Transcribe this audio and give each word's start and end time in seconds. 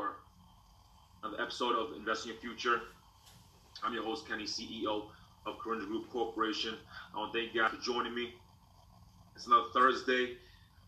for 0.00 0.16
another 1.22 1.42
episode 1.42 1.76
of 1.76 1.94
Investing 1.94 2.32
Your 2.32 2.40
Future. 2.40 2.80
I'm 3.82 3.92
your 3.92 4.02
host, 4.02 4.26
Kenny, 4.26 4.44
CEO 4.44 5.04
of 5.44 5.58
Corinda 5.58 5.84
Group 5.84 6.08
Corporation. 6.10 6.74
I 7.14 7.18
want 7.18 7.34
to 7.34 7.38
thank 7.38 7.54
you 7.54 7.60
guys 7.60 7.70
for 7.72 7.82
joining 7.82 8.14
me. 8.14 8.32
It's 9.36 9.46
another 9.46 9.68
Thursday. 9.74 10.36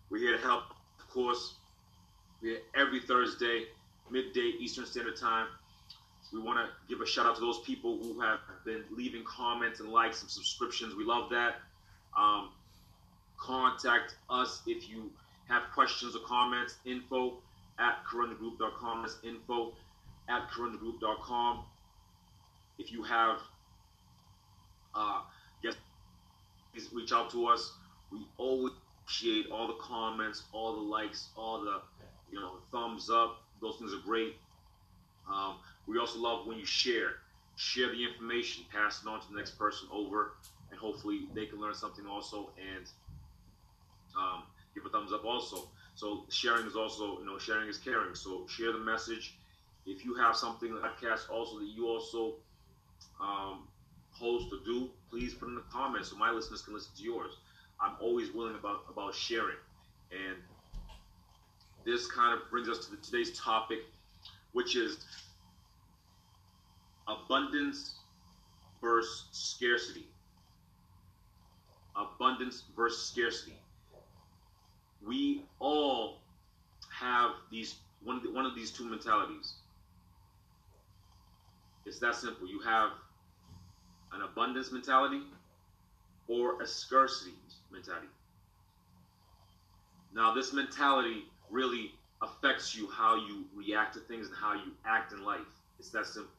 We're 0.09 0.19
here 0.19 0.37
to 0.37 0.43
help, 0.43 0.65
of 0.99 1.11
course. 1.11 1.57
We're 2.41 2.61
every 2.75 3.01
Thursday, 3.01 3.65
midday 4.11 4.55
Eastern 4.59 4.87
Standard 4.87 5.17
Time. 5.17 5.49
We 6.33 6.41
want 6.41 6.59
to 6.59 6.71
give 6.89 7.03
a 7.03 7.07
shout 7.07 7.27
out 7.27 7.35
to 7.35 7.43
those 7.43 7.61
people 7.61 7.99
who 7.99 8.19
have 8.21 8.39
been 8.65 8.85
leaving 8.91 9.25
comments 9.25 9.81
and 9.81 9.91
likes 9.91 10.23
and 10.23 10.31
subscriptions. 10.31 10.95
We 10.95 11.05
love 11.05 11.29
that. 11.31 11.57
Um, 12.17 12.49
contact 13.39 14.17
us 14.31 14.63
if 14.67 14.89
you 14.89 15.11
have 15.49 15.65
questions 15.75 16.17
or 16.17 16.21
comments. 16.21 16.77
Info 16.87 17.43
at 17.83 18.05
corundagroup.com. 18.05 19.03
That's 19.03 19.19
info 19.25 19.73
at 20.29 20.49
corundagroup.com. 20.51 21.65
If 22.79 22.93
you 22.93 23.03
have, 23.03 23.39
uh, 24.95 25.23
yes, 25.63 25.75
please 26.73 26.89
reach 26.93 27.13
out 27.13 27.31
to 27.31 27.47
us. 27.47 27.73
We 28.11 28.27
always 28.39 28.73
appreciate 29.03 29.51
all 29.51 29.67
the 29.67 29.79
comments, 29.81 30.45
all 30.53 30.77
the 30.77 30.83
likes, 30.83 31.29
all 31.37 31.61
the 31.61 31.81
you 32.31 32.41
know 32.41 32.53
thumbs 32.71 33.11
up. 33.11 33.43
Those 33.61 33.77
things 33.77 33.93
are 33.93 34.05
great. 34.05 34.37
Um, 35.31 35.57
we 35.87 35.99
also 35.99 36.19
love 36.19 36.47
when 36.47 36.59
you 36.59 36.67
share, 36.67 37.17
share 37.57 37.89
the 37.89 38.05
information, 38.05 38.65
pass 38.73 39.03
it 39.03 39.09
on 39.09 39.21
to 39.21 39.29
the 39.31 39.37
next 39.37 39.59
person 39.59 39.89
over, 39.93 40.35
and 40.71 40.79
hopefully 40.79 41.29
they 41.35 41.47
can 41.47 41.61
learn 41.61 41.75
something 41.75 42.07
also 42.07 42.51
and 42.59 42.87
um, 44.19 44.43
give 44.75 44.85
a 44.87 44.89
thumbs 44.89 45.13
up 45.13 45.25
also. 45.25 45.69
So 45.95 46.25
sharing 46.31 46.67
is 46.67 46.77
also, 46.77 47.19
you 47.21 47.27
know, 47.27 47.39
sharing 47.39 47.69
is 47.69 47.79
caring. 47.79 48.15
So 48.15 48.47
share 48.49 48.73
the 48.73 48.79
message. 48.79 49.35
If 49.87 50.05
you 50.05 50.15
have 50.15 50.37
something 50.37 50.71
podcast 50.71 51.29
also 51.31 51.59
that 51.59 51.67
you 51.67 51.87
also 51.89 52.35
um, 53.21 53.69
host 54.11 54.47
or 54.53 54.59
do, 54.65 54.89
please 55.11 55.35
put 55.35 55.49
in 55.49 55.55
the 55.55 55.63
comments 55.73 56.11
so 56.11 56.17
my 56.17 56.31
listeners 56.31 56.63
can 56.63 56.75
listen 56.75 56.93
to 56.97 57.03
yours. 57.03 57.37
I'm 57.81 57.95
always 58.01 58.33
willing 58.33 58.55
about 58.55 58.85
about 58.89 59.15
sharing, 59.15 59.57
and 60.13 60.37
this 61.85 62.07
kind 62.07 62.33
of 62.33 62.49
brings 62.51 62.69
us 62.69 62.79
to 62.87 62.91
the, 62.91 62.97
today's 62.99 63.37
topic, 63.37 63.81
which 64.53 64.77
is 64.77 64.99
abundance 67.09 67.97
versus 68.81 69.27
scarcity. 69.33 70.07
Abundance 71.97 72.65
versus 72.77 73.05
scarcity. 73.07 73.62
We 75.07 75.45
all 75.59 76.19
have 76.91 77.33
these 77.51 77.77
one 78.05 78.17
of, 78.17 78.23
the, 78.23 78.33
one 78.33 78.47
of 78.47 78.55
these 78.55 78.71
two 78.71 78.85
mentalities. 78.85 79.55
It's 81.85 81.99
that 82.01 82.15
simple. 82.15 82.49
You 82.49 82.61
have 82.61 82.91
an 84.13 84.23
abundance 84.23 84.73
mentality 84.73 85.23
or 86.29 86.61
a 86.63 86.67
scarcity 86.67 87.35
mentality. 87.71 88.09
Now, 90.15 90.35
this 90.35 90.53
mentality 90.53 91.25
really 91.51 91.93
affects 92.21 92.75
you 92.75 92.89
how 92.89 93.17
you 93.17 93.45
react 93.55 93.95
to 93.95 94.01
things 94.01 94.29
and 94.29 94.37
how 94.37 94.55
you 94.55 94.73
act 94.85 95.13
in 95.13 95.25
life. 95.25 95.41
It's 95.79 95.91
that 95.91 96.07
simple. 96.07 96.31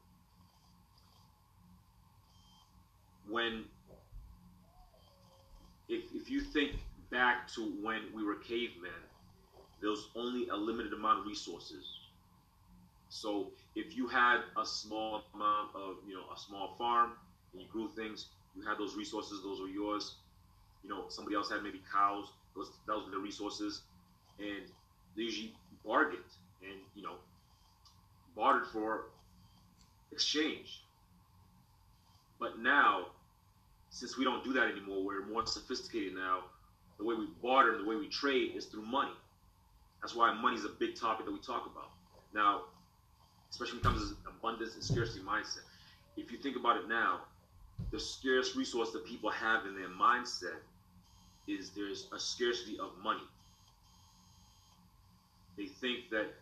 When, 3.28 3.66
if, 5.90 6.04
if 6.14 6.30
you 6.30 6.42
think 6.42 6.74
back 7.14 7.48
to 7.48 7.62
when 7.82 8.02
we 8.14 8.24
were 8.24 8.36
cavemen, 8.36 8.92
there 9.80 9.92
was 9.92 10.10
only 10.16 10.48
a 10.50 10.56
limited 10.56 10.92
amount 10.94 11.20
of 11.20 11.26
resources. 11.28 12.00
So 13.10 13.52
if 13.76 13.96
you 13.96 14.08
had 14.08 14.40
a 14.60 14.66
small 14.66 15.24
amount 15.36 15.70
of, 15.76 15.98
you 16.08 16.16
know, 16.16 16.24
a 16.36 16.40
small 16.40 16.76
farm 16.78 17.12
and 17.54 17.62
you 17.62 17.68
grew 17.72 17.88
things, 17.96 18.30
you 18.56 18.68
had 18.68 18.80
those 18.80 18.96
resources, 18.96 19.44
those 19.44 19.62
were 19.62 19.68
yours. 19.68 20.16
You 20.84 20.90
know, 20.90 21.06
somebody 21.08 21.36
else 21.36 21.52
had 21.52 21.62
maybe 21.62 21.82
cows, 21.94 22.32
those, 22.56 22.72
those 22.88 23.06
were 23.06 23.12
the 23.12 23.20
resources. 23.20 23.84
And 24.40 24.66
they 25.16 25.24
usually 25.24 25.54
bargained 25.86 26.24
and, 26.64 26.80
you 26.96 27.04
know, 27.04 27.16
bartered 28.36 28.68
for 28.68 29.06
exchange. 30.12 30.82
But 32.40 32.60
now, 32.60 33.08
since 33.92 34.18
we 34.18 34.24
don't 34.24 34.44
do 34.44 34.54
that 34.54 34.72
anymore, 34.72 35.04
we're 35.06 35.26
more 35.28 35.46
sophisticated 35.46 36.16
now. 36.16 36.40
The 36.98 37.04
way 37.04 37.16
we 37.16 37.28
barter, 37.42 37.78
the 37.78 37.86
way 37.88 37.96
we 37.96 38.08
trade 38.08 38.56
is 38.56 38.66
through 38.66 38.86
money. 38.86 39.14
That's 40.02 40.16
why 40.16 40.34
money 40.34 40.58
is 40.58 40.66
a 40.66 40.70
big 40.70 40.96
topic 40.96 41.26
that 41.26 41.32
we 41.32 41.40
talk 41.40 41.66
about. 41.66 41.90
Now, 42.34 42.62
especially 43.50 43.80
when 43.80 43.80
it 43.80 43.84
comes 43.84 44.10
to 44.10 44.18
abundance 44.28 44.74
and 44.74 44.84
scarcity 44.84 45.22
mindset. 45.22 45.62
If 46.18 46.32
you 46.32 46.38
think 46.38 46.58
about 46.58 46.78
it 46.78 46.90
now, 46.90 47.22
the 47.92 48.00
scarce 48.00 48.56
resource 48.56 48.92
that 48.92 49.06
people 49.06 49.30
have 49.30 49.66
in 49.66 49.76
their 49.76 49.90
mindset 49.90 50.58
is 51.48 51.70
there's 51.72 52.08
a 52.14 52.20
scarcity 52.20 52.80
of 52.80 52.90
money. 53.04 53.24
They 55.58 55.68
think 55.68 56.10
that 56.12 56.34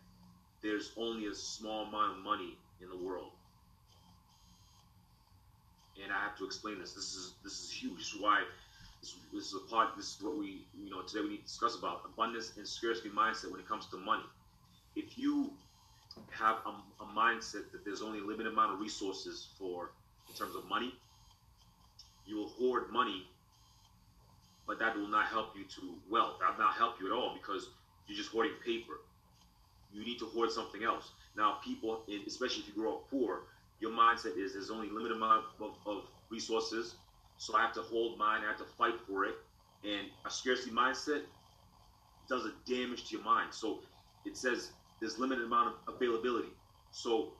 there's 0.61 0.91
only 0.97 1.27
a 1.27 1.33
small 1.33 1.85
amount 1.85 2.17
of 2.17 2.23
money 2.23 2.57
in 2.81 2.89
the 2.89 2.97
world. 2.97 3.31
And 6.01 6.13
I 6.13 6.19
have 6.21 6.37
to 6.37 6.45
explain 6.45 6.79
this. 6.79 6.93
This 6.93 7.13
is 7.13 7.33
this 7.43 7.59
is 7.59 7.71
huge. 7.71 7.97
This 7.97 8.13
is 8.13 8.21
why 8.21 8.43
this, 9.01 9.15
is 9.33 9.53
a 9.55 9.69
part. 9.69 9.89
This 9.95 10.15
is 10.15 10.21
what 10.21 10.37
we 10.37 10.65
you 10.77 10.89
know 10.89 11.01
today 11.01 11.21
we 11.21 11.29
need 11.29 11.37
to 11.37 11.43
discuss 11.43 11.75
about 11.77 12.01
abundance 12.05 12.53
and 12.57 12.67
scarcity 12.67 13.09
mindset 13.09 13.51
when 13.51 13.59
it 13.59 13.67
comes 13.67 13.87
to 13.87 13.97
money. 13.97 14.23
If 14.95 15.17
you 15.17 15.51
have 16.31 16.57
a, 16.65 17.03
a 17.03 17.07
mindset 17.07 17.71
that 17.71 17.83
there's 17.85 18.01
only 18.01 18.19
a 18.19 18.23
limited 18.23 18.51
amount 18.51 18.73
of 18.73 18.79
resources 18.79 19.47
for 19.57 19.91
in 20.29 20.35
terms 20.35 20.55
of 20.55 20.65
money, 20.67 20.93
you 22.25 22.37
will 22.37 22.49
hoard 22.49 22.91
money, 22.91 23.25
but 24.67 24.79
that 24.79 24.95
will 24.95 25.07
not 25.07 25.27
help 25.27 25.55
you 25.55 25.63
to 25.63 25.95
wealth. 26.09 26.35
That 26.39 26.57
will 26.57 26.65
not 26.65 26.75
help 26.75 26.95
you 26.99 27.07
at 27.07 27.13
all 27.13 27.33
because 27.33 27.69
you're 28.07 28.17
just 28.17 28.29
hoarding 28.29 28.53
paper. 28.63 28.99
You 29.93 30.03
need 30.05 30.19
to 30.19 30.25
hoard 30.25 30.51
something 30.51 30.83
else. 30.83 31.11
Now, 31.35 31.57
people, 31.63 32.03
especially 32.27 32.63
if 32.63 32.67
you 32.67 32.73
grow 32.73 32.95
up 32.97 33.09
poor, 33.09 33.43
your 33.79 33.91
mindset 33.91 34.37
is 34.37 34.53
there's 34.53 34.69
only 34.69 34.89
a 34.89 34.91
limited 34.91 35.17
amount 35.17 35.45
of, 35.59 35.75
of 35.85 36.03
resources, 36.29 36.95
so 37.41 37.55
I 37.55 37.61
have 37.61 37.73
to 37.73 37.81
hold 37.81 38.19
mine. 38.19 38.41
I 38.45 38.49
have 38.49 38.59
to 38.59 38.71
fight 38.77 38.93
for 39.07 39.25
it, 39.25 39.33
and 39.83 40.05
a 40.27 40.29
scarcity 40.29 40.69
mindset 40.69 41.23
does 42.29 42.45
a 42.45 42.51
damage 42.69 43.09
to 43.09 43.15
your 43.15 43.25
mind. 43.25 43.51
So 43.51 43.79
it 44.25 44.37
says 44.37 44.69
there's 44.99 45.17
limited 45.17 45.45
amount 45.45 45.73
of 45.87 45.95
availability. 45.95 46.49
So 46.91 47.33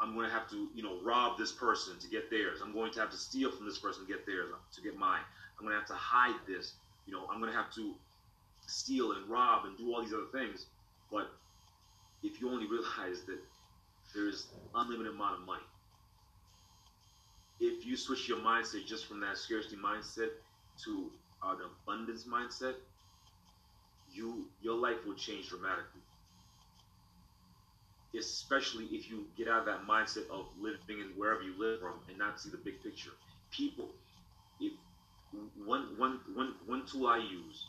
I'm 0.00 0.14
going 0.14 0.26
to 0.26 0.32
have 0.32 0.48
to, 0.48 0.66
you 0.74 0.82
know, 0.82 0.96
rob 1.02 1.36
this 1.36 1.52
person 1.52 1.98
to 1.98 2.08
get 2.08 2.30
theirs. 2.30 2.60
I'm 2.64 2.72
going 2.72 2.90
to 2.92 3.00
have 3.00 3.10
to 3.10 3.18
steal 3.18 3.52
from 3.52 3.66
this 3.66 3.78
person 3.78 4.06
to 4.06 4.10
get 4.10 4.24
theirs, 4.24 4.48
to 4.76 4.80
get 4.80 4.96
mine. 4.96 5.20
I'm 5.58 5.66
going 5.66 5.74
to 5.74 5.78
have 5.78 5.88
to 5.88 5.94
hide 5.94 6.40
this. 6.48 6.72
You 7.04 7.12
know, 7.12 7.26
I'm 7.30 7.38
going 7.38 7.52
to 7.52 7.58
have 7.58 7.70
to 7.74 7.94
steal 8.66 9.12
and 9.12 9.28
rob 9.28 9.66
and 9.66 9.76
do 9.76 9.92
all 9.92 10.02
these 10.02 10.14
other 10.14 10.32
things. 10.32 10.68
But 11.10 11.28
if 12.22 12.40
you 12.40 12.48
only 12.48 12.66
realize 12.66 13.24
that 13.26 13.40
there's 14.14 14.46
unlimited 14.74 15.12
amount 15.12 15.40
of 15.40 15.46
money, 15.46 15.64
if 17.62 17.86
you 17.86 17.96
switch 17.96 18.28
your 18.28 18.38
mindset 18.38 18.86
just 18.86 19.06
from 19.06 19.20
that 19.20 19.38
scarcity 19.38 19.76
mindset 19.76 20.30
to 20.84 21.12
uh, 21.42 21.52
an 21.52 21.58
abundance 21.84 22.24
mindset, 22.24 22.74
you 24.12 24.48
your 24.60 24.76
life 24.76 25.06
will 25.06 25.14
change 25.14 25.48
dramatically 25.48 26.02
especially 28.18 28.86
if 28.86 29.10
you 29.10 29.26
get 29.36 29.48
out 29.48 29.60
of 29.60 29.66
that 29.66 29.86
mindset 29.86 30.28
of 30.30 30.46
living 30.60 31.00
in 31.00 31.12
wherever 31.16 31.42
you 31.42 31.54
live 31.58 31.80
from 31.80 31.94
and 32.08 32.18
not 32.18 32.40
see 32.40 32.50
the 32.50 32.58
big 32.58 32.82
picture. 32.82 33.12
People, 33.50 33.90
if 34.60 34.72
one 35.64 35.98
one 35.98 36.20
one 36.34 36.54
one 36.66 36.84
tool 36.86 37.06
I 37.06 37.18
use 37.18 37.66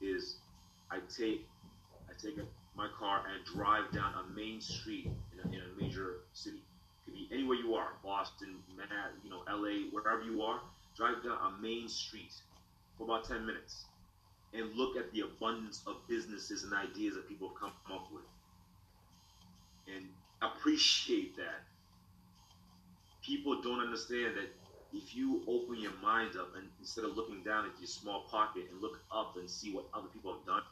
is 0.00 0.36
I 0.90 1.00
take 1.08 1.46
I 2.08 2.12
take 2.22 2.38
a, 2.38 2.46
my 2.76 2.88
car 2.98 3.24
and 3.32 3.44
drive 3.44 3.90
down 3.92 4.14
a 4.14 4.36
main 4.36 4.60
street 4.60 5.08
in 5.32 5.40
a, 5.40 5.54
in 5.54 5.60
a 5.62 5.82
major 5.82 6.16
city. 6.34 6.67
Could 7.08 7.16
be 7.16 7.28
anywhere 7.32 7.56
you 7.56 7.74
are, 7.74 7.92
Boston, 8.04 8.56
Manhattan, 8.76 9.16
you 9.24 9.30
know, 9.30 9.40
LA, 9.48 9.88
wherever 9.90 10.22
you 10.22 10.42
are. 10.42 10.60
Drive 10.94 11.24
down 11.24 11.38
a 11.40 11.62
main 11.62 11.88
street 11.88 12.34
for 12.96 13.04
about 13.04 13.24
ten 13.24 13.46
minutes 13.46 13.84
and 14.52 14.74
look 14.74 14.96
at 14.96 15.10
the 15.12 15.20
abundance 15.20 15.82
of 15.86 15.96
businesses 16.06 16.64
and 16.64 16.74
ideas 16.74 17.14
that 17.14 17.26
people 17.28 17.48
have 17.48 17.56
come 17.56 17.72
up 17.92 18.12
with 18.12 18.24
and 19.94 20.04
appreciate 20.42 21.34
that. 21.36 21.64
People 23.22 23.62
don't 23.62 23.80
understand 23.80 24.36
that 24.36 24.52
if 24.92 25.14
you 25.14 25.42
open 25.48 25.76
your 25.80 25.92
mind 26.02 26.36
up 26.38 26.56
and 26.56 26.66
instead 26.80 27.04
of 27.04 27.16
looking 27.16 27.42
down 27.42 27.64
at 27.64 27.72
your 27.78 27.86
small 27.86 28.24
pocket 28.30 28.64
and 28.70 28.82
look 28.82 29.00
up 29.10 29.36
and 29.36 29.48
see 29.48 29.72
what 29.72 29.86
other 29.94 30.08
people 30.08 30.34
have 30.34 30.44
done, 30.46 30.62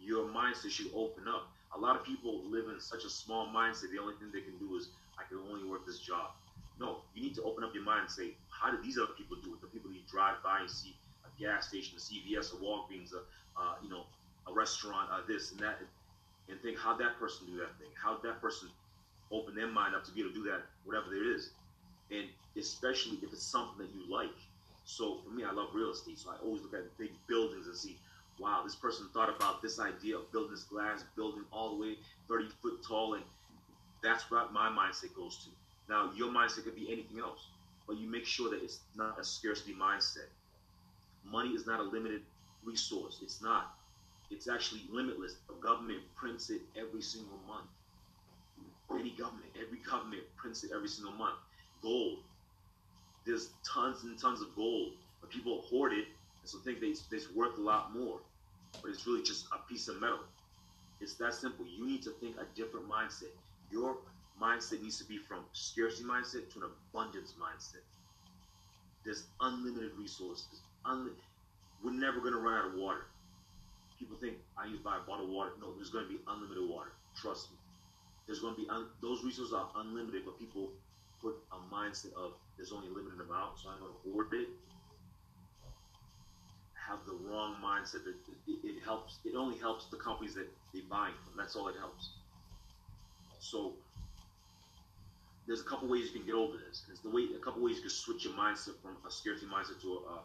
your 0.00 0.26
mindset 0.28 0.70
should 0.70 0.90
open 0.94 1.28
up. 1.28 1.48
A 1.76 1.78
lot 1.78 1.96
of 1.96 2.04
people 2.04 2.42
live 2.44 2.66
in 2.68 2.80
such 2.80 3.04
a 3.04 3.10
small 3.10 3.46
mindset. 3.48 3.90
The 3.90 4.00
only 4.00 4.14
thing 4.14 4.30
they 4.32 4.40
can 4.40 4.56
do 4.58 4.76
is, 4.76 4.88
I 5.18 5.28
can 5.28 5.38
only 5.50 5.64
work 5.68 5.86
this 5.86 6.00
job. 6.00 6.32
No, 6.78 7.02
you 7.14 7.22
need 7.22 7.34
to 7.36 7.42
open 7.42 7.62
up 7.62 7.72
your 7.74 7.84
mind 7.84 8.02
and 8.02 8.10
say, 8.10 8.34
how 8.48 8.70
do 8.70 8.82
these 8.82 8.98
other 8.98 9.12
people 9.16 9.36
do 9.42 9.54
it? 9.54 9.60
The 9.60 9.68
people 9.68 9.90
you 9.92 10.00
drive 10.10 10.42
by 10.42 10.60
and 10.60 10.70
see 10.70 10.96
a 11.24 11.40
gas 11.40 11.68
station, 11.68 11.96
a 11.96 12.00
CVS, 12.00 12.52
a 12.52 12.56
Walgreens, 12.56 13.12
a 13.12 13.22
uh, 13.56 13.74
you 13.82 13.88
know, 13.88 14.02
a 14.48 14.52
restaurant, 14.52 15.08
uh, 15.12 15.20
this 15.26 15.52
and 15.52 15.60
that 15.60 15.78
and 16.48 16.60
think 16.60 16.78
how 16.78 16.96
that 16.96 17.18
person 17.18 17.46
do 17.46 17.56
that 17.58 17.78
thing, 17.78 17.88
how 18.00 18.18
that 18.22 18.40
person 18.40 18.68
open 19.30 19.54
their 19.54 19.68
mind 19.68 19.94
up 19.94 20.04
to 20.04 20.12
be 20.12 20.20
able 20.20 20.30
to 20.30 20.36
do 20.36 20.42
that, 20.44 20.62
whatever 20.84 21.14
it 21.14 21.26
is, 21.26 21.50
and 22.10 22.26
especially 22.58 23.18
if 23.22 23.32
it's 23.32 23.42
something 23.42 23.78
that 23.78 23.94
you 23.94 24.04
like. 24.12 24.36
So 24.84 25.20
for 25.24 25.30
me, 25.30 25.44
I 25.44 25.52
love 25.52 25.68
real 25.72 25.90
estate, 25.90 26.18
so 26.18 26.30
I 26.30 26.36
always 26.44 26.62
look 26.62 26.74
at 26.74 26.96
big 26.98 27.12
buildings 27.26 27.66
and 27.66 27.76
see, 27.76 27.96
wow, 28.38 28.60
this 28.62 28.74
person 28.74 29.08
thought 29.14 29.34
about 29.34 29.62
this 29.62 29.80
idea 29.80 30.18
of 30.18 30.30
building 30.32 30.50
this 30.50 30.64
glass 30.64 31.04
building 31.16 31.44
all 31.50 31.76
the 31.76 31.80
way 31.80 31.96
30 32.28 32.48
foot 32.60 32.82
tall, 32.86 33.14
and 33.14 33.24
that's 34.04 34.30
what 34.30 34.52
my 34.52 34.68
mindset 34.68 35.14
goes 35.16 35.38
to. 35.44 35.50
Now, 35.92 36.10
your 36.14 36.30
mindset 36.32 36.64
could 36.64 36.76
be 36.76 36.92
anything 36.92 37.18
else, 37.18 37.48
but 37.86 37.96
you 37.96 38.08
make 38.08 38.26
sure 38.26 38.50
that 38.50 38.62
it's 38.62 38.80
not 38.96 39.18
a 39.18 39.24
scarcity 39.24 39.74
mindset. 39.74 40.28
Money 41.24 41.50
is 41.50 41.66
not 41.66 41.80
a 41.80 41.82
limited 41.82 42.22
resource. 42.64 43.20
It's 43.22 43.42
not. 43.42 43.74
It's 44.30 44.48
actually 44.48 44.82
limitless. 44.90 45.36
A 45.50 45.60
government 45.62 46.00
prints 46.16 46.50
it 46.50 46.60
every 46.76 47.02
single 47.02 47.38
month. 47.48 47.66
Any 48.90 49.10
government, 49.10 49.46
every 49.60 49.78
government 49.78 50.22
prints 50.36 50.62
it 50.62 50.70
every 50.74 50.88
single 50.88 51.14
month. 51.14 51.36
Gold. 51.82 52.18
There's 53.26 53.50
tons 53.66 54.04
and 54.04 54.18
tons 54.18 54.40
of 54.40 54.54
gold, 54.54 54.92
but 55.20 55.30
people 55.30 55.62
hoard 55.62 55.92
it 55.92 56.06
and 56.44 56.50
so 56.50 56.58
think 56.58 56.80
that 56.80 56.94
it's 57.10 57.34
worth 57.34 57.56
a 57.56 57.62
lot 57.62 57.96
more. 57.96 58.18
But 58.82 58.90
it's 58.90 59.06
really 59.06 59.22
just 59.22 59.46
a 59.50 59.66
piece 59.66 59.88
of 59.88 59.98
metal. 59.98 60.20
It's 61.00 61.14
that 61.14 61.32
simple. 61.32 61.64
You 61.66 61.86
need 61.86 62.02
to 62.02 62.10
think 62.20 62.36
a 62.36 62.44
different 62.54 62.86
mindset. 62.86 63.32
Your 63.74 63.96
mindset 64.40 64.82
needs 64.82 64.98
to 64.98 65.04
be 65.04 65.18
from 65.18 65.42
scarcity 65.52 66.04
mindset 66.04 66.48
to 66.52 66.62
an 66.62 66.70
abundance 66.70 67.34
mindset. 67.34 67.82
There's 69.04 69.24
unlimited 69.40 69.90
resources. 69.98 70.62
Unli- 70.86 71.18
We're 71.82 71.90
never 71.90 72.20
going 72.20 72.34
to 72.34 72.38
run 72.38 72.54
out 72.54 72.66
of 72.66 72.74
water. 72.74 73.06
People 73.98 74.16
think 74.16 74.36
I 74.56 74.68
need 74.68 74.78
to 74.78 74.84
buy 74.84 74.98
a 74.98 75.00
bottle 75.00 75.26
of 75.26 75.32
water. 75.32 75.50
No, 75.60 75.74
there's 75.74 75.90
going 75.90 76.06
to 76.06 76.08
be 76.10 76.20
unlimited 76.28 76.62
water. 76.70 76.92
Trust 77.16 77.50
me. 77.50 77.58
There's 78.26 78.38
going 78.38 78.54
to 78.54 78.60
be 78.62 78.68
un- 78.70 78.86
those 79.02 79.24
resources 79.24 79.52
are 79.52 79.68
unlimited, 79.74 80.22
but 80.24 80.38
people 80.38 80.70
put 81.20 81.34
a 81.50 81.58
mindset 81.74 82.14
of 82.14 82.30
there's 82.56 82.70
only 82.70 82.86
a 82.86 82.92
limited 82.92 83.18
amount, 83.26 83.58
so 83.58 83.70
I'm 83.70 83.80
going 83.80 83.90
to 83.90 84.10
hoard 84.12 84.28
it. 84.34 84.48
Have 86.88 87.00
the 87.06 87.14
wrong 87.26 87.56
mindset 87.60 88.04
that 88.04 88.14
it, 88.46 88.58
it 88.62 88.84
helps. 88.84 89.18
It 89.24 89.34
only 89.34 89.58
helps 89.58 89.86
the 89.90 89.96
companies 89.96 90.34
that 90.34 90.46
they 90.72 90.80
buy 90.88 91.10
from. 91.24 91.34
That's 91.36 91.56
all 91.56 91.66
it 91.66 91.74
helps. 91.76 92.10
So 93.44 93.74
there's 95.46 95.60
a 95.60 95.64
couple 95.64 95.86
ways 95.88 96.06
you 96.06 96.12
can 96.12 96.24
get 96.24 96.34
over 96.34 96.56
this. 96.56 96.84
There's 96.86 97.00
the 97.00 97.10
way 97.10 97.28
a 97.36 97.44
couple 97.44 97.62
ways 97.62 97.76
you 97.76 97.82
can 97.82 97.90
switch 97.90 98.24
your 98.24 98.32
mindset 98.32 98.80
from 98.80 98.96
a 99.06 99.10
scarcity 99.10 99.46
mindset 99.46 99.80
to 99.82 100.00
a, 100.08 100.16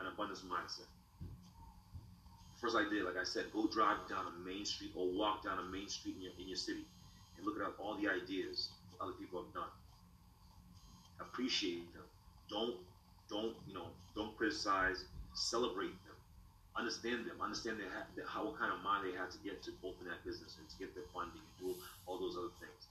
an 0.00 0.10
abundance 0.12 0.40
mindset. 0.40 0.88
First, 2.58 2.74
idea, 2.74 3.04
like 3.04 3.18
I 3.20 3.24
said, 3.24 3.52
go 3.52 3.68
drive 3.68 4.08
down 4.08 4.24
a 4.32 4.48
main 4.48 4.64
street 4.64 4.92
or 4.96 5.06
walk 5.12 5.44
down 5.44 5.58
a 5.58 5.64
main 5.64 5.88
street 5.88 6.16
in 6.16 6.22
your 6.22 6.32
in 6.40 6.48
your 6.48 6.56
city 6.56 6.86
and 7.36 7.44
look 7.44 7.60
at 7.60 7.70
all 7.78 7.98
the 8.00 8.08
ideas 8.08 8.70
other 8.98 9.12
people 9.12 9.44
have 9.44 9.52
done. 9.52 9.72
Appreciate 11.20 11.92
them. 11.92 12.04
Don't 12.48 12.76
don't 13.28 13.54
you 13.68 13.74
know 13.74 13.88
don't 14.14 14.34
criticize. 14.38 15.04
Celebrate 15.34 15.92
them. 16.06 16.15
Understand 16.76 17.24
them. 17.24 17.40
Understand 17.40 17.80
they 17.80 17.88
have, 17.88 18.06
how 18.28 18.44
what 18.44 18.60
kind 18.60 18.72
of 18.72 18.84
mind 18.84 19.08
they 19.08 19.16
had 19.16 19.32
to 19.32 19.40
get 19.40 19.64
to 19.64 19.72
open 19.82 20.06
that 20.12 20.20
business 20.24 20.60
and 20.60 20.68
to 20.68 20.76
get 20.76 20.92
their 20.94 21.08
funding 21.12 21.40
and 21.40 21.56
do 21.56 21.72
all 22.04 22.20
those 22.20 22.36
other 22.36 22.52
things 22.60 22.88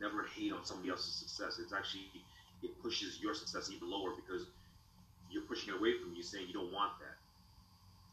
never 0.00 0.26
hate 0.34 0.52
on 0.52 0.64
somebody 0.64 0.90
else's 0.90 1.14
success. 1.14 1.58
It's 1.58 1.72
actually 1.72 2.10
it 2.62 2.70
pushes 2.82 3.20
your 3.20 3.34
success 3.34 3.70
even 3.70 3.90
lower 3.90 4.14
because 4.16 4.46
you're 5.30 5.44
pushing 5.44 5.74
it 5.74 5.78
away 5.78 5.98
from 6.00 6.14
you, 6.14 6.22
saying 6.22 6.46
you 6.48 6.54
don't 6.54 6.72
want 6.72 6.98
that. 7.00 7.16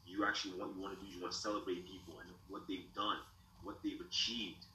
You 0.06 0.26
actually 0.26 0.60
want 0.60 0.76
you 0.76 0.82
want 0.82 1.00
to 1.00 1.06
do 1.06 1.10
you 1.12 1.22
want 1.22 1.34
to 1.34 1.40
celebrate 1.40 1.88
people 1.88 2.20
and 2.22 2.30
what 2.50 2.68
they've 2.68 2.90
done, 2.96 3.18
what 3.64 3.78
they've 3.84 4.02
achieved. 4.02 4.66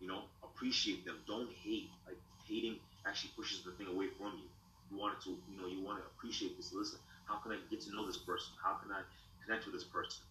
You 0.00 0.06
know, 0.06 0.22
appreciate 0.44 1.04
them. 1.04 1.18
Don't 1.26 1.50
hate. 1.50 1.90
Like 2.06 2.20
hating 2.46 2.78
actually 3.06 3.32
pushes 3.34 3.64
the 3.64 3.72
thing 3.72 3.88
away 3.88 4.06
you. 4.06 4.48
You 4.90 4.96
want 4.96 5.20
to, 5.24 5.36
you 5.52 5.56
know, 5.60 5.66
you 5.66 5.84
want 5.84 5.98
to 6.00 6.04
appreciate 6.16 6.56
this. 6.56 6.72
Listen, 6.72 6.98
how 7.26 7.36
can 7.44 7.52
I 7.52 7.58
get 7.68 7.80
to 7.84 7.90
know 7.92 8.06
this 8.06 8.16
person? 8.16 8.54
How 8.62 8.80
can 8.80 8.92
I 8.92 9.02
connect 9.44 9.66
with 9.66 9.74
this 9.74 9.84
person? 9.84 10.22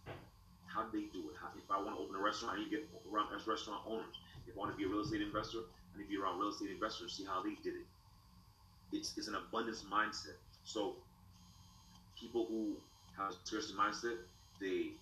How 0.66 0.82
do 0.88 0.98
they 0.98 1.06
do 1.12 1.30
it? 1.30 1.36
How, 1.38 1.48
if 1.54 1.68
I 1.70 1.78
want 1.78 1.94
to 1.96 2.02
open 2.02 2.16
a 2.16 2.17
restaurant, 2.28 2.60
to 2.60 2.70
get 2.70 2.84
around 3.10 3.32
restaurant 3.46 3.82
owners. 3.86 4.16
If 4.46 4.54
you 4.54 4.60
want 4.60 4.70
to 4.72 4.76
be 4.76 4.84
a 4.84 4.88
real 4.88 5.00
estate 5.00 5.22
investor, 5.22 5.64
and 5.94 6.02
if 6.02 6.10
you're 6.10 6.24
around 6.24 6.38
real 6.38 6.50
estate 6.50 6.70
investors, 6.70 7.16
see 7.16 7.24
how 7.24 7.42
they 7.42 7.56
did 7.64 7.74
it. 7.80 7.86
It's, 8.92 9.16
it's 9.16 9.28
an 9.28 9.34
abundance 9.36 9.84
mindset. 9.84 10.38
So 10.64 10.96
people 12.18 12.46
who 12.48 12.76
have 13.16 13.30
a 13.30 13.34
scarcity 13.44 13.74
mindset, 13.78 14.16
they, 14.60 14.96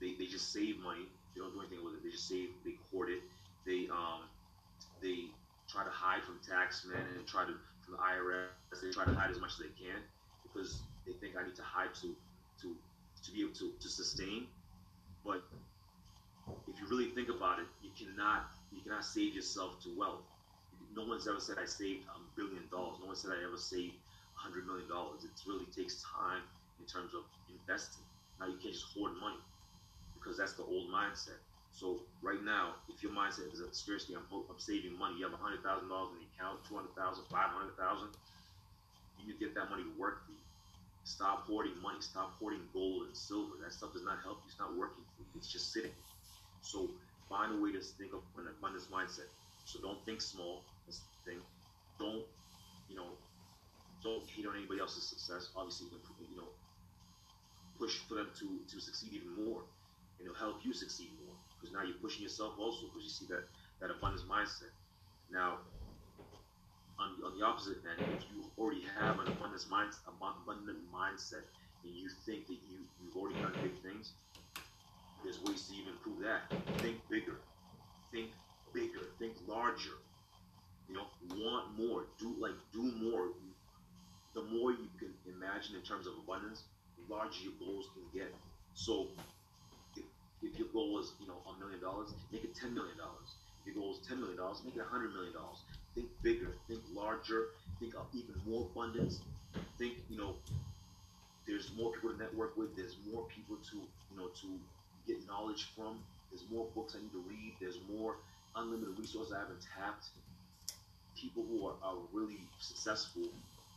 they 0.00 0.14
they 0.18 0.26
just 0.26 0.52
save 0.52 0.78
money. 0.78 1.06
They 1.34 1.40
don't 1.40 1.52
do 1.52 1.60
anything 1.60 1.84
with 1.84 1.94
it. 1.94 2.02
They 2.04 2.10
just 2.10 2.28
save. 2.28 2.50
They 2.64 2.76
hoard 2.90 3.10
it. 3.10 3.22
They 3.66 3.88
um 3.90 4.28
they 5.00 5.32
try 5.68 5.84
to 5.84 5.90
hide 5.90 6.22
from 6.22 6.38
taxmen 6.40 7.16
and 7.16 7.26
try 7.26 7.44
to 7.44 7.54
from 7.82 7.94
the 7.94 8.00
IRS. 8.00 8.80
They 8.82 8.90
try 8.90 9.04
to 9.04 9.14
hide 9.14 9.30
as 9.30 9.40
much 9.40 9.52
as 9.52 9.58
they 9.58 9.72
can 9.78 10.02
because 10.42 10.82
they 11.06 11.12
think 11.12 11.36
I 11.38 11.44
need 11.44 11.56
to 11.56 11.62
hide 11.62 11.94
to 12.02 12.14
to 12.62 12.76
to 13.22 13.32
be 13.32 13.40
able 13.42 13.54
to, 13.54 13.72
to 13.80 13.88
sustain. 13.88 14.46
But 15.24 15.42
if 16.66 16.80
you 16.80 16.86
really 16.88 17.10
think 17.10 17.28
about 17.28 17.58
it, 17.60 17.66
you 17.82 17.90
cannot 17.96 18.50
you 18.70 18.80
cannot 18.82 19.04
save 19.04 19.34
yourself 19.34 19.80
to 19.84 19.90
wealth. 19.96 20.24
No 20.94 21.04
one's 21.04 21.26
ever 21.28 21.40
said 21.40 21.56
I 21.60 21.66
saved 21.66 22.04
a 22.08 22.18
billion 22.36 22.68
dollars. 22.70 22.98
No 23.00 23.06
one 23.06 23.16
said 23.16 23.30
I 23.32 23.44
ever 23.44 23.56
saved 23.56 23.96
a 24.36 24.38
hundred 24.40 24.66
million 24.66 24.88
dollars. 24.88 25.24
It 25.24 25.30
really 25.46 25.66
takes 25.66 26.02
time 26.02 26.42
in 26.78 26.86
terms 26.86 27.14
of 27.14 27.24
investing. 27.48 28.04
Now 28.40 28.46
you 28.46 28.58
can't 28.58 28.74
just 28.74 28.86
hoard 28.94 29.12
money 29.20 29.40
because 30.14 30.36
that's 30.36 30.54
the 30.54 30.64
old 30.64 30.90
mindset. 30.90 31.40
So 31.70 32.02
right 32.22 32.42
now, 32.42 32.76
if 32.88 33.02
your 33.02 33.12
mindset 33.12 33.52
is 33.52 33.60
scarcity, 33.72 34.14
I'm, 34.14 34.26
I'm 34.30 34.58
saving 34.58 34.96
money. 34.96 35.18
You 35.18 35.28
have 35.28 35.38
hundred 35.38 35.62
thousand 35.62 35.88
dollars 35.88 36.14
in 36.14 36.22
the 36.22 36.28
account, 36.34 36.64
two 36.68 36.76
hundred 36.76 36.94
thousand, 36.94 37.24
five 37.30 37.50
hundred 37.50 37.76
thousand. 37.76 38.10
You 39.18 39.26
need 39.26 39.38
to 39.38 39.38
get 39.38 39.54
that 39.54 39.70
money 39.70 39.82
to 39.82 39.94
work 39.98 40.24
for 40.26 40.32
you. 40.32 40.42
Stop 41.04 41.46
hoarding 41.46 41.80
money. 41.82 42.00
Stop 42.00 42.34
hoarding 42.38 42.68
gold 42.72 43.06
and 43.06 43.16
silver. 43.16 43.54
That 43.62 43.72
stuff 43.72 43.92
does 43.92 44.04
not 44.04 44.18
help 44.22 44.38
you. 44.44 44.48
It's 44.48 44.58
not 44.58 44.76
working 44.76 45.04
for 45.16 45.22
you. 45.22 45.28
It's 45.36 45.50
just 45.50 45.72
sitting. 45.72 45.92
So 46.64 46.88
find 47.28 47.54
a 47.54 47.60
way 47.60 47.72
to 47.72 47.80
think 47.80 48.16
of 48.16 48.24
an 48.40 48.48
abundance 48.48 48.88
mindset. 48.88 49.28
So 49.64 49.80
don't 49.80 50.00
think 50.04 50.20
small. 50.20 50.64
Think. 51.24 51.40
Don't, 51.98 52.24
you 52.88 52.96
know, 52.96 53.16
don't 54.02 54.24
hate 54.28 54.46
on 54.46 54.56
anybody 54.56 54.80
else's 54.80 55.04
success. 55.04 55.48
Obviously, 55.56 55.88
you 55.88 56.36
know, 56.36 56.48
push 57.78 58.00
for 58.08 58.14
them 58.14 58.28
to, 58.40 58.60
to 58.68 58.80
succeed 58.80 59.12
even 59.12 59.32
more. 59.44 59.62
And 60.18 60.28
it'll 60.28 60.36
help 60.36 60.64
you 60.64 60.72
succeed 60.72 61.08
more. 61.24 61.36
Because 61.56 61.72
now 61.72 61.82
you're 61.84 62.00
pushing 62.00 62.22
yourself 62.22 62.54
also 62.58 62.88
because 62.88 63.04
you 63.04 63.10
see 63.10 63.26
that, 63.32 63.44
that 63.80 63.90
abundance 63.90 64.24
mindset. 64.28 64.72
Now, 65.32 65.64
on, 66.98 67.16
on 67.24 67.38
the 67.38 67.44
opposite 67.44 67.78
end, 67.84 68.04
if 68.16 68.24
you 68.32 68.44
already 68.58 68.84
have 69.00 69.18
an 69.20 69.28
abundance 69.28 69.68
mind, 69.70 69.92
abundant 70.06 70.78
mindset, 70.92 71.44
and 71.84 71.92
you 71.92 72.08
think 72.24 72.46
that 72.46 72.60
you, 72.68 72.84
you've 73.00 73.16
already 73.16 73.40
done 73.40 73.52
big 73.62 73.76
things, 73.82 74.12
ways 75.54 75.68
to 75.68 75.74
even 75.74 75.92
prove 76.02 76.20
that. 76.20 76.50
Think 76.78 76.96
bigger. 77.08 77.36
Think 78.12 78.30
bigger. 78.72 79.06
Think 79.18 79.34
larger. 79.46 80.02
You 80.88 80.96
know, 80.96 81.06
want 81.30 81.78
more. 81.78 82.06
Do 82.18 82.34
like 82.38 82.54
do 82.72 82.82
more. 82.82 83.28
The 84.34 84.42
more 84.42 84.72
you 84.72 84.88
can 84.98 85.14
imagine 85.30 85.76
in 85.76 85.82
terms 85.82 86.06
of 86.06 86.14
abundance, 86.24 86.64
the 86.98 87.14
larger 87.14 87.44
your 87.44 87.52
goals 87.60 87.86
can 87.94 88.02
get. 88.12 88.34
So 88.74 89.06
if, 89.96 90.02
if 90.42 90.58
your 90.58 90.68
goal 90.72 90.98
is, 90.98 91.12
you 91.20 91.28
know, 91.28 91.38
a 91.46 91.58
million 91.60 91.80
dollars, 91.80 92.10
make 92.32 92.42
it 92.42 92.54
ten 92.54 92.74
million 92.74 92.98
dollars. 92.98 93.38
If 93.60 93.74
your 93.74 93.82
goal 93.82 93.94
is 93.94 94.06
ten 94.06 94.18
million 94.18 94.36
dollars, 94.36 94.58
make 94.64 94.74
it 94.74 94.80
a 94.80 94.90
hundred 94.90 95.14
million 95.14 95.32
dollars. 95.32 95.62
Think 95.94 96.08
bigger, 96.22 96.50
think 96.66 96.80
larger, 96.92 97.54
think 97.78 97.94
of 97.94 98.06
even 98.12 98.34
more 98.46 98.66
abundance. 98.74 99.20
Think, 99.78 99.94
you 100.10 100.18
know, 100.18 100.34
there's 101.46 101.70
more 101.76 101.92
people 101.92 102.10
to 102.10 102.18
network 102.18 102.56
with, 102.56 102.74
there's 102.74 102.96
more 103.12 103.24
people 103.30 103.56
to, 103.70 103.76
you 103.76 104.16
know, 104.18 104.26
to 104.42 104.58
get 105.06 105.26
knowledge 105.26 105.68
from. 105.76 105.98
There's 106.30 106.44
more 106.50 106.66
books 106.74 106.96
I 106.98 107.02
need 107.02 107.12
to 107.12 107.24
read. 107.28 107.54
There's 107.60 107.78
more 107.90 108.16
unlimited 108.56 108.98
resources 108.98 109.32
I 109.32 109.40
haven't 109.40 109.62
tapped. 109.62 110.08
People 111.16 111.44
who 111.48 111.66
are, 111.66 111.76
are 111.82 111.98
really 112.12 112.40
successful 112.58 113.22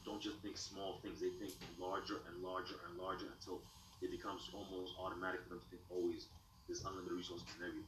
don't 0.05 0.21
just 0.21 0.37
think 0.39 0.57
small 0.57 0.99
things. 1.03 1.19
They 1.19 1.29
think 1.39 1.51
larger 1.79 2.23
and 2.31 2.43
larger 2.43 2.75
and 2.87 2.97
larger 2.97 3.25
until 3.27 3.59
it 4.01 4.11
becomes 4.11 4.49
almost 4.53 4.93
automatic 4.99 5.43
for 5.43 5.49
them 5.49 5.59
to 5.59 5.67
think 5.69 5.81
oh, 5.91 6.01
always 6.01 6.27
there's 6.67 6.83
unlimited 6.83 7.17
resources 7.17 7.47
in 7.57 7.67
everything. 7.67 7.87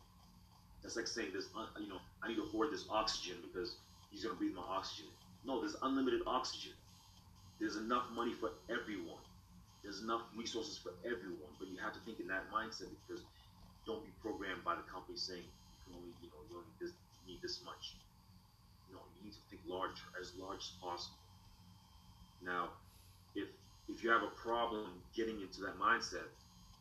That's 0.81 0.95
like 0.95 1.07
saying 1.07 1.29
there's, 1.31 1.49
you 1.79 1.89
know, 1.89 1.99
I 2.23 2.29
need 2.29 2.37
to 2.37 2.47
hoard 2.51 2.71
this 2.71 2.85
oxygen 2.89 3.37
because 3.43 3.75
he's 4.11 4.23
going 4.23 4.35
to 4.35 4.39
breathe 4.39 4.55
my 4.55 4.63
oxygen. 4.67 5.11
No, 5.45 5.59
there's 5.59 5.75
unlimited 5.81 6.21
oxygen. 6.25 6.71
There's 7.59 7.75
enough 7.75 8.05
money 8.15 8.33
for 8.33 8.51
everyone. 8.69 9.23
There's 9.83 10.01
enough 10.03 10.21
resources 10.35 10.77
for 10.77 10.91
everyone, 11.07 11.55
but 11.57 11.69
you 11.71 11.77
have 11.79 11.93
to 11.93 12.01
think 12.03 12.19
in 12.19 12.27
that 12.27 12.51
mindset 12.51 12.91
because 13.05 13.23
don't 13.87 14.03
be 14.03 14.11
programmed 14.21 14.63
by 14.63 14.75
the 14.75 14.85
company 14.85 15.15
saying 15.15 15.41
you 15.41 15.79
can 15.87 15.95
only, 15.95 16.13
you 16.19 16.27
know, 16.29 16.41
you 16.51 16.55
only 16.59 16.73
this, 16.77 16.91
need 17.25 17.39
this 17.41 17.63
much. 17.63 17.95
No, 18.91 18.99
you 19.17 19.31
need 19.31 19.33
to 19.33 19.43
think 19.49 19.61
larger, 19.65 20.03
as 20.19 20.35
large 20.35 20.59
as 20.59 20.73
possible. 20.83 21.17
Now, 22.43 22.75
if 23.35 23.47
if 23.87 24.03
you 24.03 24.11
have 24.11 24.23
a 24.23 24.33
problem 24.37 25.01
getting 25.15 25.41
into 25.41 25.61
that 25.65 25.79
mindset, 25.79 26.29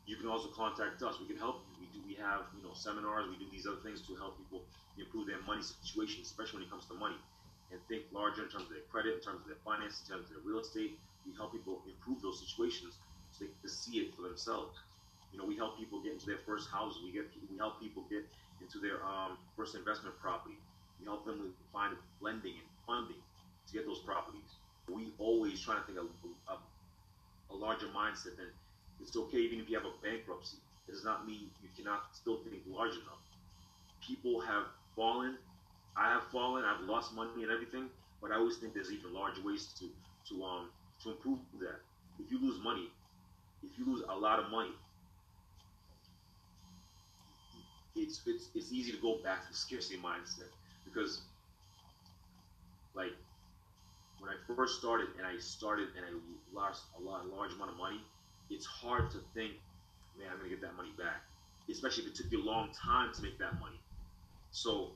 you 0.07 0.17
can 0.17 0.28
also 0.28 0.49
contact 0.52 1.02
us. 1.02 1.21
We 1.21 1.26
can 1.26 1.37
help 1.37 1.64
you. 1.69 1.85
We 1.85 1.87
do. 1.93 2.00
We 2.07 2.14
have 2.21 2.49
you 2.57 2.62
know 2.62 2.73
seminars. 2.75 3.28
We 3.28 3.37
do 3.37 3.49
these 3.50 3.67
other 3.67 3.81
things 3.85 4.02
to 4.09 4.17
help 4.17 4.38
people 4.38 4.64
improve 4.97 5.26
their 5.28 5.40
money 5.47 5.62
situation, 5.62 6.23
especially 6.23 6.61
when 6.61 6.67
it 6.67 6.71
comes 6.71 6.87
to 6.87 6.95
money, 6.95 7.19
and 7.71 7.81
think 7.88 8.09
larger 8.12 8.45
in 8.45 8.50
terms 8.50 8.67
of 8.69 8.73
their 8.73 8.87
credit, 8.90 9.14
in 9.17 9.23
terms 9.23 9.40
of 9.43 9.49
their 9.49 9.62
finances, 9.64 10.05
in 10.05 10.17
terms 10.17 10.25
of 10.28 10.37
their 10.37 10.45
real 10.45 10.61
estate. 10.61 10.99
We 11.28 11.37
help 11.37 11.52
people 11.52 11.85
improve 11.87 12.23
those 12.23 12.40
situations 12.40 12.99
so 13.30 13.44
they 13.44 13.52
can 13.61 13.70
see 13.70 13.99
it 14.00 14.14
for 14.16 14.23
themselves. 14.23 14.78
You 15.32 15.38
know, 15.38 15.47
we 15.47 15.56
help 15.56 15.78
people 15.78 16.00
get 16.02 16.14
into 16.14 16.26
their 16.26 16.38
first 16.38 16.70
houses. 16.70 17.02
We 17.04 17.12
get 17.12 17.26
we 17.50 17.58
help 17.58 17.80
people 17.80 18.04
get 18.11 18.25
into 18.61 18.80
their 18.80 19.04
um, 19.04 19.38
first 19.56 19.76
investment 19.76 20.18
property. 20.18 20.58
We 20.99 21.06
help 21.06 21.26
them 21.26 21.40
with 21.40 21.52
find 21.73 21.97
lending 22.20 22.54
and 22.58 22.68
funding 22.87 23.23
to 23.66 23.73
get 23.75 23.87
those 23.87 24.00
properties. 24.00 24.56
We 24.88 25.12
always 25.18 25.61
try 25.61 25.76
to 25.76 25.82
think 25.82 25.99
of 25.99 26.06
a, 26.49 26.56
a 27.52 27.56
larger 27.56 27.88
mindset 27.88 28.37
than 28.38 28.50
it's 29.00 29.16
okay 29.16 29.38
even 29.38 29.61
if 29.61 29.68
you 29.68 29.76
have 29.76 29.87
a 29.87 29.92
bankruptcy. 30.02 30.58
It 30.88 30.92
does 30.92 31.04
not 31.04 31.26
mean 31.26 31.50
you 31.62 31.68
cannot 31.76 32.16
still 32.16 32.38
think 32.42 32.62
large 32.66 32.94
enough. 32.94 33.23
People 34.00 34.40
have 34.40 34.64
fallen. 34.97 35.38
I 35.97 36.08
have 36.11 36.25
fallen. 36.32 36.64
I've 36.64 36.80
lost 36.80 37.14
money 37.14 37.42
and 37.42 37.52
everything, 37.52 37.90
but 38.20 38.32
I 38.32 38.37
always 38.37 38.56
think 38.58 38.75
there's 38.75 38.92
even 38.92 39.12
larger 39.12 39.42
ways 39.42 39.73
to 39.78 39.90
to 40.28 40.44
um 40.44 40.70
to 41.02 41.11
improve 41.11 41.38
that. 41.61 41.81
If 42.19 42.31
you 42.31 42.40
lose 42.40 42.59
money, 42.62 42.88
if 43.62 43.78
you 43.78 43.87
lose 43.87 44.02
a 44.09 44.17
lot 44.17 44.38
of 44.40 44.50
money, 44.50 44.73
it's 47.95 48.21
it's 48.26 48.50
it's 48.55 48.73
easy 48.73 48.93
to 48.93 48.99
go 48.99 49.19
back 49.23 49.43
to 49.43 49.49
the 49.50 49.57
scarcity 49.57 49.99
mindset 49.99 50.50
because 50.85 51.23
like 52.95 53.12
when 54.19 54.31
I 54.31 54.35
first 54.55 54.78
started 54.78 55.09
and 55.17 55.26
I 55.26 55.38
started 55.38 55.88
and 55.97 56.05
I 56.05 56.11
lost 56.52 56.85
a 56.99 57.00
lot, 57.00 57.25
a 57.25 57.28
large 57.28 57.52
amount 57.52 57.71
of 57.71 57.76
money, 57.76 58.00
it's 58.50 58.67
hard 58.67 59.11
to 59.12 59.19
think, 59.35 59.52
man, 60.17 60.28
I'm 60.33 60.38
gonna 60.38 60.49
get 60.49 60.61
that 60.62 60.75
money 60.76 60.93
back, 60.99 61.23
especially 61.71 62.05
if 62.05 62.11
it 62.11 62.17
took 62.17 62.33
you 62.33 62.43
a 62.43 62.45
long 62.45 62.71
time 62.73 63.12
to 63.14 63.23
make 63.23 63.38
that 63.38 63.59
money. 63.61 63.81
So 64.50 64.93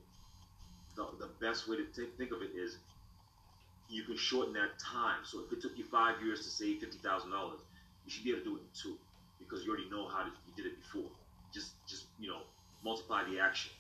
the, 0.97 1.07
the 1.19 1.31
best 1.41 1.69
way 1.69 1.77
to 1.77 1.85
t- 1.85 2.11
think 2.19 2.33
of 2.33 2.43
it 2.43 2.51
is 2.55 2.79
you 3.93 4.03
can 4.05 4.17
shorten 4.17 4.55
that 4.55 4.79
time. 4.81 5.21
So 5.25 5.41
if 5.45 5.53
it 5.53 5.61
took 5.61 5.77
you 5.77 5.85
five 5.85 6.17
years 6.25 6.41
to 6.41 6.51
save 6.51 6.81
fifty 6.81 6.99
thousand 6.99 7.31
dollars, 7.31 7.61
you 8.05 8.11
should 8.11 8.25
be 8.25 8.31
able 8.31 8.41
to 8.41 8.45
do 8.45 8.57
it 8.57 8.65
in 8.65 8.73
two 8.73 8.97
because 9.39 9.65
you 9.65 9.71
already 9.71 9.91
know 9.91 10.09
how 10.09 10.25
to, 10.25 10.33
you 10.49 10.53
did 10.57 10.67
it 10.67 10.81
before. 10.81 11.11
Just 11.53 11.77
just 11.87 12.07
you 12.19 12.29
know 12.29 12.41
multiply 12.83 13.23
the 13.29 13.39
action. 13.39 13.71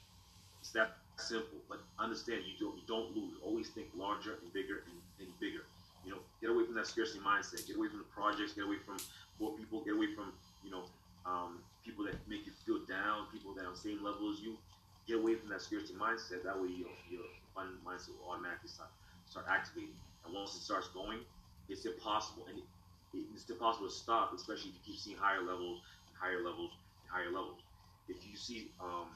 It's 0.61 0.71
that 0.73 1.01
simple. 1.17 1.59
But 1.69 1.81
understand 1.99 2.45
you 2.45 2.61
don't 2.61 2.77
you 2.77 2.85
don't 2.87 3.17
lose. 3.17 3.41
Always 3.43 3.73
think 3.73 3.89
larger 3.97 4.37
and 4.45 4.53
bigger 4.53 4.85
and, 4.85 5.01
and 5.25 5.33
bigger. 5.41 5.65
You 6.05 6.13
know, 6.13 6.21
get 6.41 6.51
away 6.51 6.67
from 6.67 6.75
that 6.75 6.87
scarcity 6.87 7.21
mindset. 7.25 7.67
Get 7.67 7.77
away 7.77 7.89
from 7.89 8.05
the 8.05 8.11
projects. 8.13 8.53
Get 8.53 8.69
away 8.69 8.85
from 8.85 9.01
poor 9.39 9.57
people. 9.57 9.81
Get 9.81 9.97
away 9.97 10.13
from 10.13 10.37
you 10.63 10.71
know 10.71 10.85
um, 11.25 11.65
people 11.85 12.05
that 12.05 12.21
make 12.29 12.45
you 12.45 12.53
feel 12.69 12.85
down. 12.85 13.33
People 13.33 13.55
that 13.57 13.65
are 13.65 13.73
on 13.73 13.75
the 13.75 13.81
same 13.81 14.05
level 14.05 14.29
as 14.29 14.45
you. 14.45 14.61
Get 15.09 15.17
away 15.17 15.35
from 15.41 15.49
that 15.49 15.63
scarcity 15.63 15.97
mindset. 15.97 16.45
That 16.45 16.61
way 16.61 16.69
your 16.69 16.93
your 17.09 17.25
fun 17.57 17.81
mindset 17.81 18.13
will 18.21 18.29
automatically 18.29 18.69
start 18.69 18.93
start 19.33 19.49
activating. 19.49 19.97
And 20.25 20.37
once 20.37 20.53
it 20.53 20.61
starts 20.61 20.89
going, 20.93 21.25
it's 21.73 21.89
impossible. 21.89 22.45
And 22.53 22.61
it, 22.61 23.25
it's 23.33 23.49
impossible 23.49 23.89
to 23.89 23.95
stop, 23.95 24.37
especially 24.37 24.77
if 24.77 24.85
you 24.85 24.93
keep 24.93 25.01
seeing 25.01 25.17
higher 25.17 25.41
levels 25.41 25.81
and 26.07 26.15
higher 26.15 26.45
levels 26.45 26.77
and 26.77 27.09
higher 27.09 27.33
levels. 27.33 27.65
If 28.13 28.21
you 28.29 28.37
see 28.37 28.69
um, 28.77 29.09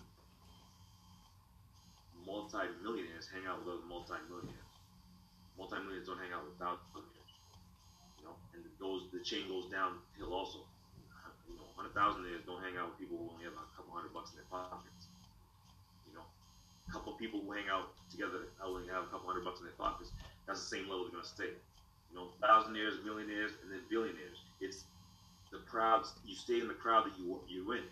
multi-millionaires 2.25 3.29
hang 3.29 3.45
out 3.45 3.61
with 3.61 3.77
other 3.77 3.85
multi-millionaires, 3.85 4.73
multi-millionaires 5.61 6.09
don't 6.09 6.19
hang 6.19 6.33
out 6.33 6.49
with 6.49 6.57
millionaires. 6.57 7.33
You 8.19 8.25
know, 8.33 8.35
and 8.57 8.65
goes 8.81 9.05
the 9.13 9.21
chain 9.21 9.45
goes 9.53 9.69
downhill 9.69 10.33
also. 10.33 10.65
You 11.47 11.61
know, 11.61 11.69
hundred 11.77 11.93
thousandaires 11.93 12.43
don't 12.49 12.65
hang 12.65 12.81
out 12.81 12.97
with 12.97 12.99
people 13.05 13.21
who 13.21 13.37
only 13.37 13.45
have 13.45 13.53
a 13.53 13.69
couple 13.77 13.93
hundred 13.93 14.17
bucks 14.17 14.33
in 14.33 14.41
their 14.41 14.49
pockets. 14.49 15.13
You 16.09 16.17
know, 16.17 16.25
a 16.25 16.89
couple 16.89 16.97
of 16.99 17.05
people 17.19 17.41
who 17.41 17.53
hang 17.53 17.69
out 17.71 17.93
together 18.11 18.49
only 18.63 18.89
have 18.89 19.05
a 19.05 19.07
couple 19.07 19.27
hundred 19.27 19.45
bucks 19.45 19.61
in 19.61 19.67
their 19.67 19.79
pockets. 19.79 20.13
That's 20.47 20.61
the 20.61 20.77
same 20.77 20.89
level 20.89 21.05
they're 21.05 21.19
gonna 21.19 21.25
stay. 21.25 21.53
You 22.11 22.15
know, 22.15 22.29
thousandaires, 22.41 23.03
millionaires, 23.05 23.53
and 23.63 23.73
then 23.73 23.81
billionaires. 23.91 24.45
It's 24.61 24.85
the 25.51 25.59
crowds. 25.59 26.15
You 26.25 26.35
stay 26.35 26.61
in 26.61 26.69
the 26.69 26.79
crowd 26.79 27.07
that 27.07 27.19
you 27.19 27.41
you're 27.49 27.77
in. 27.77 27.85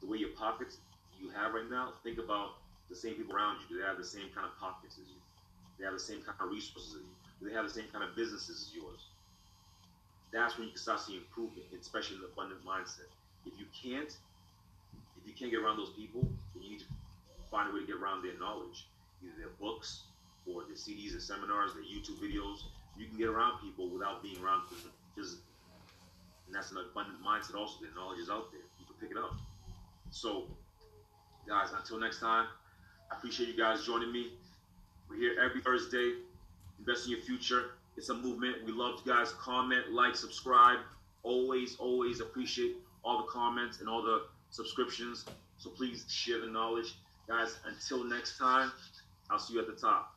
The 0.00 0.06
way 0.06 0.18
your 0.18 0.34
pockets 0.36 0.78
you 1.20 1.30
have 1.30 1.54
right 1.54 1.68
now. 1.70 1.94
Think 2.02 2.18
about 2.18 2.60
the 2.88 2.96
same 2.96 3.14
people 3.14 3.34
around 3.34 3.58
you? 3.60 3.76
Do 3.76 3.80
they 3.80 3.86
have 3.86 3.96
the 3.96 4.04
same 4.04 4.28
kind 4.34 4.46
of 4.46 4.54
pockets 4.58 4.98
as 5.00 5.08
you? 5.08 5.20
Do 5.76 5.82
they 5.82 5.84
have 5.84 5.94
the 5.94 6.02
same 6.02 6.20
kind 6.22 6.36
of 6.40 6.50
resources 6.50 6.94
as 6.94 7.02
you? 7.02 7.14
Do 7.40 7.48
they 7.48 7.54
have 7.54 7.66
the 7.66 7.72
same 7.72 7.88
kind 7.92 8.04
of 8.04 8.14
businesses 8.14 8.68
as 8.68 8.74
yours? 8.74 9.08
That's 10.32 10.58
when 10.58 10.66
you 10.66 10.72
can 10.74 10.82
start 10.82 11.00
seeing 11.00 11.18
improvement, 11.18 11.66
especially 11.78 12.16
in 12.16 12.22
the 12.22 12.28
abundant 12.28 12.64
mindset. 12.66 13.10
If 13.46 13.54
you 13.58 13.66
can't, 13.70 14.10
if 14.10 15.22
you 15.26 15.32
can't 15.32 15.50
get 15.50 15.60
around 15.60 15.78
those 15.78 15.94
people, 15.94 16.22
then 16.54 16.62
you 16.62 16.70
need 16.70 16.80
to 16.80 16.90
find 17.50 17.70
a 17.70 17.72
way 17.72 17.80
to 17.80 17.86
get 17.86 17.96
around 17.96 18.22
their 18.22 18.38
knowledge, 18.38 18.88
either 19.22 19.34
their 19.38 19.54
books 19.60 20.04
or 20.46 20.64
their 20.64 20.76
CDs, 20.76 21.12
their 21.12 21.20
seminars, 21.20 21.72
their 21.74 21.82
YouTube 21.82 22.20
videos. 22.20 22.64
You 22.96 23.06
can 23.06 23.18
get 23.18 23.28
around 23.28 23.60
people 23.60 23.88
without 23.90 24.22
being 24.22 24.38
around 24.42 24.62
them 24.70 24.92
physically. 25.16 25.42
And 26.46 26.54
that's 26.54 26.70
an 26.70 26.78
abundant 26.78 27.18
mindset 27.24 27.56
also. 27.58 27.80
Their 27.80 27.94
knowledge 27.94 28.20
is 28.20 28.30
out 28.30 28.52
there. 28.52 28.60
You 28.78 28.86
can 28.86 28.94
pick 29.00 29.10
it 29.10 29.18
up. 29.18 29.34
So, 30.10 30.44
guys, 31.48 31.70
until 31.76 31.98
next 31.98 32.20
time, 32.20 32.46
I 33.10 33.16
appreciate 33.16 33.48
you 33.48 33.56
guys 33.56 33.84
joining 33.84 34.12
me. 34.12 34.32
We're 35.08 35.16
here 35.16 35.36
every 35.42 35.60
Thursday. 35.60 36.14
Invest 36.78 37.06
in 37.06 37.12
your 37.12 37.20
future. 37.20 37.72
It's 37.96 38.08
a 38.08 38.14
movement. 38.14 38.64
We 38.66 38.72
love 38.72 39.00
you 39.04 39.12
guys. 39.12 39.32
Comment, 39.32 39.92
like, 39.92 40.16
subscribe. 40.16 40.78
Always, 41.22 41.76
always 41.76 42.20
appreciate 42.20 42.76
all 43.04 43.18
the 43.18 43.30
comments 43.30 43.80
and 43.80 43.88
all 43.88 44.02
the 44.02 44.22
subscriptions. 44.50 45.24
So 45.58 45.70
please 45.70 46.04
share 46.08 46.40
the 46.40 46.46
knowledge. 46.46 46.96
Guys, 47.26 47.56
until 47.64 48.04
next 48.04 48.38
time, 48.38 48.70
I'll 49.30 49.38
see 49.38 49.54
you 49.54 49.60
at 49.60 49.66
the 49.66 49.72
top. 49.72 50.14